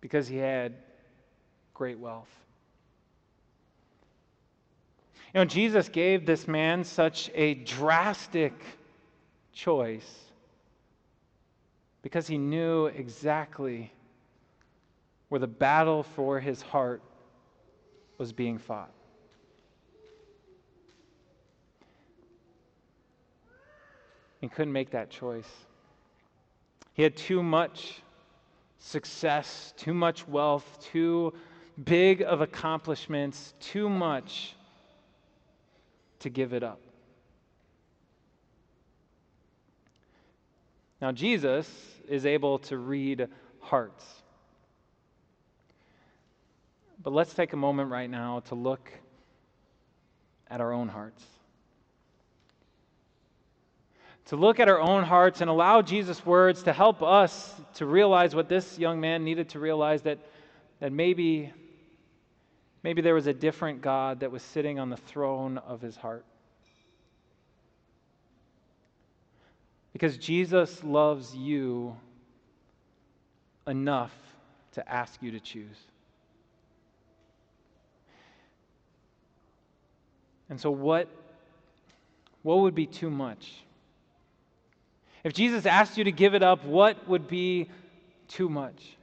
because 0.00 0.26
he 0.26 0.36
had 0.36 0.74
great 1.74 2.00
wealth. 2.00 2.26
You 5.32 5.38
know, 5.38 5.44
Jesus 5.44 5.88
gave 5.88 6.26
this 6.26 6.48
man 6.48 6.82
such 6.82 7.30
a 7.36 7.54
drastic 7.54 8.52
choice 9.52 10.24
because 12.02 12.26
he 12.26 12.36
knew 12.36 12.86
exactly 12.86 13.92
where 15.28 15.38
the 15.38 15.46
battle 15.46 16.02
for 16.02 16.40
his 16.40 16.60
heart 16.60 17.00
was 18.18 18.32
being 18.32 18.58
fought. 18.58 18.92
He 24.40 24.48
couldn't 24.48 24.72
make 24.72 24.90
that 24.90 25.10
choice. 25.10 25.48
He 26.94 27.02
had 27.02 27.16
too 27.16 27.42
much 27.42 28.02
success, 28.78 29.72
too 29.76 29.94
much 29.94 30.26
wealth, 30.28 30.78
too 30.92 31.32
big 31.84 32.22
of 32.22 32.40
accomplishments, 32.40 33.54
too 33.60 33.88
much 33.88 34.54
to 36.20 36.28
give 36.28 36.52
it 36.52 36.62
up. 36.62 36.80
Now, 41.00 41.12
Jesus 41.12 41.68
is 42.08 42.26
able 42.26 42.58
to 42.60 42.76
read 42.76 43.28
hearts. 43.60 44.04
But 47.02 47.12
let's 47.12 47.32
take 47.34 47.52
a 47.52 47.56
moment 47.56 47.90
right 47.90 48.10
now 48.10 48.40
to 48.46 48.54
look 48.54 48.90
at 50.50 50.60
our 50.60 50.72
own 50.72 50.88
hearts 50.88 51.24
to 54.28 54.36
look 54.36 54.60
at 54.60 54.68
our 54.68 54.78
own 54.78 55.04
hearts 55.04 55.40
and 55.40 55.48
allow 55.48 55.80
Jesus' 55.80 56.24
words 56.24 56.62
to 56.64 56.72
help 56.72 57.02
us 57.02 57.54
to 57.74 57.86
realize 57.86 58.34
what 58.34 58.46
this 58.46 58.78
young 58.78 59.00
man 59.00 59.24
needed 59.24 59.48
to 59.48 59.58
realize 59.58 60.02
that, 60.02 60.18
that 60.80 60.92
maybe, 60.92 61.50
maybe 62.82 63.00
there 63.00 63.14
was 63.14 63.26
a 63.26 63.32
different 63.32 63.80
God 63.80 64.20
that 64.20 64.30
was 64.30 64.42
sitting 64.42 64.78
on 64.78 64.90
the 64.90 64.98
throne 64.98 65.56
of 65.56 65.80
his 65.80 65.96
heart. 65.96 66.26
Because 69.94 70.18
Jesus 70.18 70.84
loves 70.84 71.34
you 71.34 71.96
enough 73.66 74.12
to 74.72 74.86
ask 74.86 75.22
you 75.22 75.30
to 75.30 75.40
choose. 75.40 75.78
And 80.50 80.60
so, 80.60 80.70
what, 80.70 81.08
what 82.42 82.58
would 82.58 82.74
be 82.74 82.86
too 82.86 83.10
much? 83.10 83.52
If 85.24 85.34
Jesus 85.34 85.66
asked 85.66 85.98
you 85.98 86.04
to 86.04 86.12
give 86.12 86.34
it 86.34 86.42
up, 86.42 86.64
what 86.64 87.08
would 87.08 87.28
be 87.28 87.68
too 88.28 88.48
much? 88.48 88.96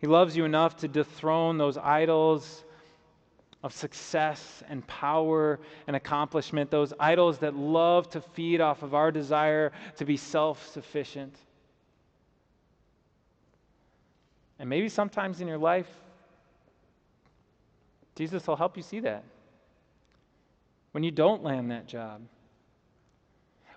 He 0.00 0.06
loves 0.06 0.36
you 0.36 0.44
enough 0.44 0.76
to 0.78 0.88
dethrone 0.88 1.58
those 1.58 1.76
idols 1.76 2.64
of 3.64 3.72
success 3.72 4.62
and 4.68 4.86
power 4.86 5.58
and 5.88 5.96
accomplishment, 5.96 6.70
those 6.70 6.92
idols 7.00 7.38
that 7.38 7.56
love 7.56 8.08
to 8.10 8.20
feed 8.20 8.60
off 8.60 8.82
of 8.84 8.94
our 8.94 9.10
desire 9.10 9.72
to 9.96 10.04
be 10.04 10.16
self 10.16 10.68
sufficient. 10.68 11.34
And 14.60 14.68
maybe 14.68 14.88
sometimes 14.88 15.40
in 15.40 15.48
your 15.48 15.58
life, 15.58 15.88
Jesus 18.18 18.48
will 18.48 18.56
help 18.56 18.76
you 18.76 18.82
see 18.82 18.98
that. 18.98 19.22
When 20.90 21.04
you 21.04 21.12
don't 21.12 21.44
land 21.44 21.70
that 21.70 21.86
job, 21.86 22.20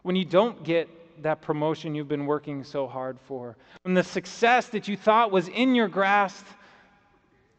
when 0.02 0.16
you 0.16 0.26
don't 0.26 0.64
get 0.64 0.90
that 1.22 1.44
promotion 1.44 1.94
you've 1.94 2.08
been 2.08 2.26
working 2.26 2.64
so 2.64 2.88
hard 2.88 3.20
for, 3.28 3.56
when 3.84 3.94
the 3.94 4.04
success 4.04 4.68
that 4.70 4.88
you 4.88 4.98
thought 4.98 5.32
was 5.32 5.48
in 5.48 5.76
your 5.76 5.88
grasp 5.88 6.44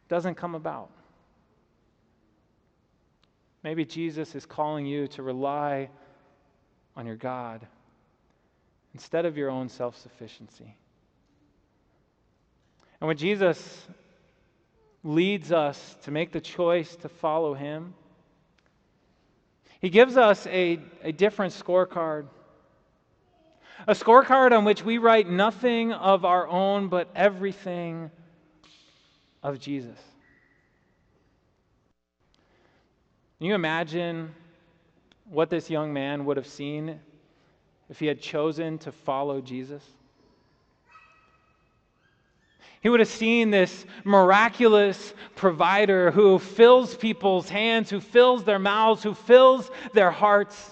doesn't 0.08 0.34
come 0.34 0.56
about. 0.56 0.90
Maybe 3.62 3.84
Jesus 3.84 4.34
is 4.34 4.44
calling 4.44 4.84
you 4.84 5.06
to 5.06 5.22
rely 5.22 5.88
on 6.96 7.06
your 7.06 7.14
God 7.14 7.64
instead 8.92 9.24
of 9.24 9.36
your 9.36 9.50
own 9.50 9.68
self 9.68 9.96
sufficiency. 9.96 10.74
And 13.00 13.06
when 13.06 13.16
Jesus 13.16 13.86
leads 15.04 15.52
us 15.52 15.96
to 16.02 16.10
make 16.10 16.32
the 16.32 16.40
choice 16.40 16.94
to 16.96 17.08
follow 17.08 17.54
him, 17.54 17.94
he 19.80 19.90
gives 19.90 20.16
us 20.16 20.46
a, 20.46 20.78
a 21.02 21.10
different 21.10 21.52
scorecard. 21.52 22.26
A 23.88 23.94
scorecard 23.94 24.56
on 24.56 24.64
which 24.64 24.84
we 24.84 24.98
write 24.98 25.28
nothing 25.28 25.92
of 25.92 26.24
our 26.24 26.46
own, 26.46 26.88
but 26.88 27.08
everything 27.16 28.10
of 29.42 29.58
Jesus. 29.58 29.98
Can 33.38 33.48
you 33.48 33.56
imagine 33.56 34.32
what 35.28 35.50
this 35.50 35.68
young 35.68 35.92
man 35.92 36.26
would 36.26 36.36
have 36.36 36.46
seen 36.46 37.00
if 37.90 37.98
he 37.98 38.06
had 38.06 38.20
chosen 38.20 38.78
to 38.78 38.92
follow 38.92 39.40
Jesus? 39.40 39.82
He 42.82 42.88
would 42.88 42.98
have 42.98 43.08
seen 43.08 43.50
this 43.50 43.86
miraculous 44.02 45.14
provider 45.36 46.10
who 46.10 46.40
fills 46.40 46.96
people's 46.96 47.48
hands, 47.48 47.88
who 47.88 48.00
fills 48.00 48.42
their 48.42 48.58
mouths, 48.58 49.04
who 49.04 49.14
fills 49.14 49.70
their 49.94 50.10
hearts, 50.10 50.70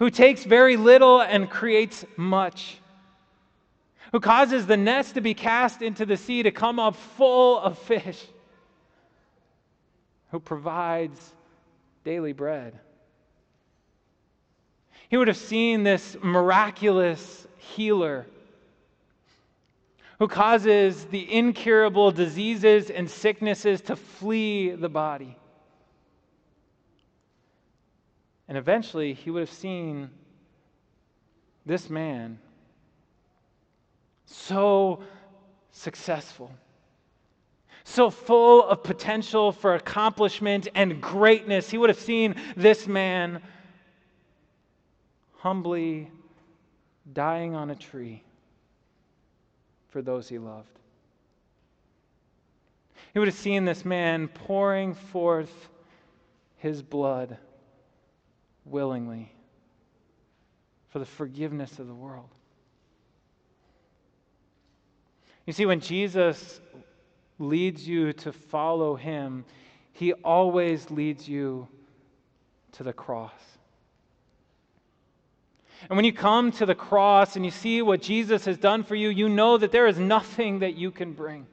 who 0.00 0.10
takes 0.10 0.42
very 0.42 0.76
little 0.76 1.20
and 1.20 1.48
creates 1.48 2.04
much, 2.16 2.78
who 4.10 4.18
causes 4.18 4.66
the 4.66 4.76
nets 4.76 5.12
to 5.12 5.20
be 5.20 5.34
cast 5.34 5.82
into 5.82 6.04
the 6.04 6.16
sea 6.16 6.42
to 6.42 6.50
come 6.50 6.80
up 6.80 6.96
full 6.96 7.60
of 7.60 7.78
fish, 7.78 8.20
who 10.32 10.40
provides 10.40 11.32
daily 12.02 12.32
bread. 12.32 12.76
He 15.08 15.16
would 15.16 15.28
have 15.28 15.36
seen 15.36 15.84
this 15.84 16.16
miraculous 16.20 17.46
healer 17.56 18.26
who 20.18 20.26
causes 20.26 21.04
the 21.06 21.32
incurable 21.32 22.10
diseases 22.10 22.90
and 22.90 23.08
sicknesses 23.08 23.80
to 23.82 23.94
flee 23.94 24.70
the 24.70 24.88
body. 24.88 25.36
And 28.48 28.58
eventually, 28.58 29.12
he 29.14 29.30
would 29.30 29.40
have 29.40 29.52
seen 29.52 30.10
this 31.64 31.88
man 31.88 32.38
so 34.26 35.00
successful, 35.70 36.50
so 37.84 38.10
full 38.10 38.64
of 38.64 38.82
potential 38.82 39.52
for 39.52 39.74
accomplishment 39.74 40.66
and 40.74 41.00
greatness. 41.00 41.70
He 41.70 41.78
would 41.78 41.90
have 41.90 42.00
seen 42.00 42.34
this 42.56 42.88
man 42.88 43.40
humbly 45.36 46.10
dying 47.12 47.54
on 47.54 47.70
a 47.70 47.76
tree 47.76 48.24
for 49.88 50.02
those 50.02 50.28
he 50.28 50.38
loved. 50.38 50.78
He 53.12 53.18
would 53.18 53.28
have 53.28 53.36
seen 53.36 53.64
this 53.64 53.84
man 53.84 54.28
pouring 54.28 54.94
forth 54.94 55.68
his 56.58 56.82
blood 56.82 57.38
willingly 58.64 59.32
for 60.90 60.98
the 60.98 61.06
forgiveness 61.06 61.78
of 61.78 61.86
the 61.86 61.94
world. 61.94 62.28
You 65.46 65.52
see, 65.52 65.66
when 65.66 65.80
Jesus 65.80 66.60
leads 67.38 67.86
you 67.88 68.12
to 68.12 68.32
follow 68.32 68.96
him, 68.96 69.44
he 69.92 70.12
always 70.12 70.90
leads 70.90 71.26
you 71.26 71.66
to 72.72 72.82
the 72.82 72.92
cross. 72.92 73.57
And 75.88 75.96
when 75.96 76.04
you 76.04 76.12
come 76.12 76.50
to 76.52 76.66
the 76.66 76.74
cross 76.74 77.36
and 77.36 77.44
you 77.44 77.50
see 77.50 77.82
what 77.82 78.02
Jesus 78.02 78.44
has 78.44 78.58
done 78.58 78.82
for 78.82 78.94
you, 78.94 79.08
you 79.08 79.28
know 79.28 79.56
that 79.58 79.72
there 79.72 79.86
is 79.86 79.98
nothing 79.98 80.58
that 80.60 80.74
you 80.74 80.90
can 80.90 81.12
bring. 81.12 81.46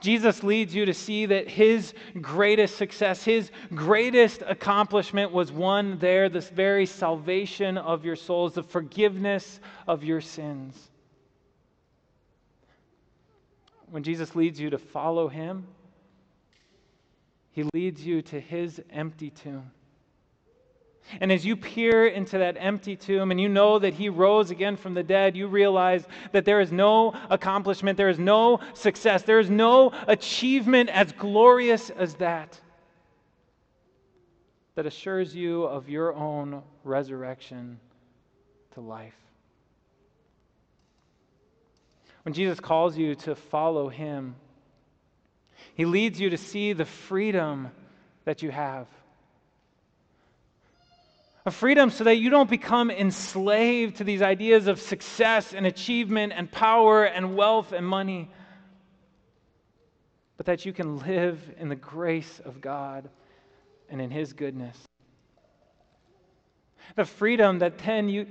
Jesus 0.00 0.44
leads 0.44 0.74
you 0.74 0.84
to 0.84 0.94
see 0.94 1.26
that 1.26 1.48
his 1.48 1.92
greatest 2.20 2.76
success, 2.76 3.24
his 3.24 3.50
greatest 3.74 4.42
accomplishment 4.46 5.32
was 5.32 5.50
won 5.50 5.98
there, 5.98 6.28
this 6.28 6.48
very 6.48 6.86
salvation 6.86 7.76
of 7.76 8.04
your 8.04 8.14
souls, 8.14 8.54
the 8.54 8.62
forgiveness 8.62 9.58
of 9.88 10.04
your 10.04 10.20
sins. 10.20 10.90
When 13.90 14.02
Jesus 14.02 14.36
leads 14.36 14.60
you 14.60 14.70
to 14.70 14.78
follow 14.78 15.28
him, 15.28 15.66
he 17.50 17.64
leads 17.74 18.04
you 18.04 18.22
to 18.22 18.38
his 18.38 18.80
empty 18.90 19.30
tomb. 19.30 19.70
And 21.20 21.32
as 21.32 21.44
you 21.44 21.56
peer 21.56 22.06
into 22.06 22.38
that 22.38 22.56
empty 22.58 22.96
tomb 22.96 23.30
and 23.30 23.40
you 23.40 23.48
know 23.48 23.78
that 23.78 23.94
he 23.94 24.08
rose 24.08 24.50
again 24.50 24.76
from 24.76 24.94
the 24.94 25.02
dead, 25.02 25.36
you 25.36 25.46
realize 25.46 26.06
that 26.32 26.44
there 26.44 26.60
is 26.60 26.70
no 26.70 27.14
accomplishment, 27.30 27.96
there 27.96 28.08
is 28.08 28.18
no 28.18 28.60
success, 28.74 29.22
there 29.22 29.38
is 29.38 29.50
no 29.50 29.92
achievement 30.06 30.90
as 30.90 31.12
glorious 31.12 31.90
as 31.90 32.14
that 32.14 32.60
that 34.78 34.86
assures 34.86 35.34
you 35.34 35.64
of 35.64 35.88
your 35.88 36.14
own 36.14 36.62
resurrection 36.84 37.80
to 38.74 38.80
life. 38.80 39.16
When 42.22 42.32
Jesus 42.32 42.60
calls 42.60 42.96
you 42.96 43.16
to 43.16 43.34
follow 43.34 43.88
him, 43.88 44.36
he 45.74 45.84
leads 45.84 46.20
you 46.20 46.30
to 46.30 46.36
see 46.36 46.74
the 46.74 46.84
freedom 46.84 47.72
that 48.24 48.40
you 48.40 48.52
have 48.52 48.86
freedom 51.50 51.90
so 51.90 52.04
that 52.04 52.16
you 52.16 52.30
don't 52.30 52.50
become 52.50 52.90
enslaved 52.90 53.96
to 53.96 54.04
these 54.04 54.22
ideas 54.22 54.66
of 54.66 54.80
success 54.80 55.54
and 55.54 55.66
achievement 55.66 56.32
and 56.34 56.50
power 56.50 57.04
and 57.04 57.36
wealth 57.36 57.72
and 57.72 57.86
money, 57.86 58.30
but 60.36 60.46
that 60.46 60.64
you 60.64 60.72
can 60.72 60.98
live 60.98 61.40
in 61.58 61.68
the 61.68 61.76
grace 61.76 62.40
of 62.44 62.60
God 62.60 63.08
and 63.88 64.00
in 64.00 64.10
His 64.10 64.32
goodness. 64.32 64.76
The 66.94 67.04
freedom 67.04 67.58
that 67.60 67.78
then 67.78 68.08
you, 68.08 68.26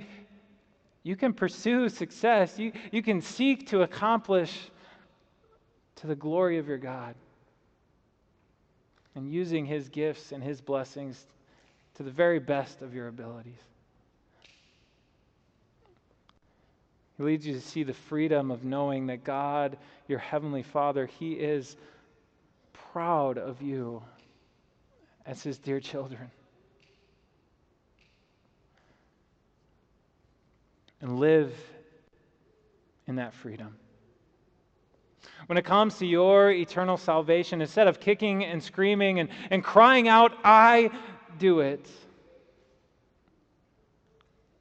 you 1.02 1.16
can 1.16 1.32
pursue 1.32 1.88
success, 1.88 2.58
you, 2.58 2.72
you 2.92 3.02
can 3.02 3.22
seek 3.22 3.68
to 3.68 3.82
accomplish 3.82 4.70
to 5.96 6.06
the 6.06 6.16
glory 6.16 6.58
of 6.58 6.68
your 6.68 6.78
God 6.78 7.14
and 9.14 9.32
using 9.32 9.66
His 9.66 9.88
gifts 9.88 10.32
and 10.32 10.42
His 10.42 10.60
blessings 10.60 11.26
to 11.98 12.04
the 12.04 12.10
very 12.12 12.38
best 12.38 12.80
of 12.80 12.94
your 12.94 13.08
abilities. 13.08 13.58
He 17.16 17.24
leads 17.24 17.44
you 17.44 17.54
to 17.54 17.60
see 17.60 17.82
the 17.82 17.92
freedom 17.92 18.52
of 18.52 18.64
knowing 18.64 19.08
that 19.08 19.24
God, 19.24 19.76
your 20.06 20.20
Heavenly 20.20 20.62
Father, 20.62 21.06
He 21.06 21.32
is 21.32 21.76
proud 22.92 23.36
of 23.36 23.60
you 23.60 24.00
as 25.26 25.42
His 25.42 25.58
dear 25.58 25.80
children. 25.80 26.30
And 31.00 31.18
live 31.18 31.52
in 33.08 33.16
that 33.16 33.34
freedom. 33.34 33.76
When 35.46 35.58
it 35.58 35.64
comes 35.64 35.98
to 35.98 36.06
your 36.06 36.52
eternal 36.52 36.96
salvation, 36.96 37.60
instead 37.60 37.88
of 37.88 37.98
kicking 37.98 38.44
and 38.44 38.62
screaming 38.62 39.18
and, 39.18 39.30
and 39.50 39.64
crying 39.64 40.06
out, 40.06 40.32
I 40.44 40.90
do 41.38 41.60
it. 41.60 41.86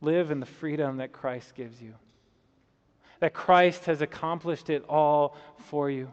Live 0.01 0.31
in 0.31 0.39
the 0.39 0.45
freedom 0.45 0.97
that 0.97 1.11
Christ 1.11 1.55
gives 1.55 1.81
you, 1.81 1.93
that 3.19 3.33
Christ 3.33 3.85
has 3.85 4.01
accomplished 4.01 4.69
it 4.69 4.85
all 4.87 5.35
for 5.69 5.89
you. 5.89 6.11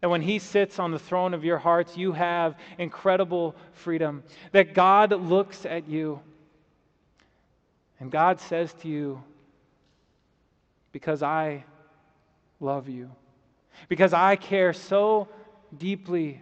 That 0.00 0.08
when 0.08 0.22
He 0.22 0.38
sits 0.38 0.78
on 0.78 0.90
the 0.90 0.98
throne 0.98 1.34
of 1.34 1.44
your 1.44 1.58
hearts, 1.58 1.96
you 1.96 2.12
have 2.12 2.56
incredible 2.78 3.54
freedom. 3.72 4.22
That 4.52 4.74
God 4.74 5.12
looks 5.12 5.66
at 5.66 5.88
you 5.88 6.20
and 8.00 8.10
God 8.10 8.40
says 8.40 8.74
to 8.82 8.88
you, 8.88 9.22
because 10.90 11.22
I 11.22 11.64
love 12.58 12.88
you, 12.88 13.10
because 13.88 14.12
I 14.12 14.34
care 14.34 14.72
so 14.72 15.28
deeply 15.78 16.40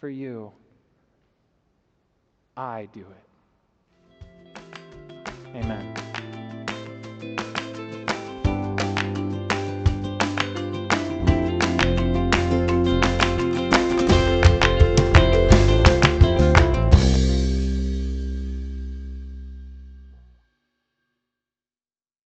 for 0.00 0.08
you. 0.08 0.52
I 2.56 2.88
do 2.92 3.00
it. 3.00 3.28
Amen. 5.54 6.01